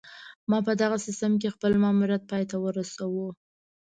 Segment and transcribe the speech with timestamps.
[0.49, 3.27] ما په دغه سیستم کې خپل ماموریت پای ته ورسوو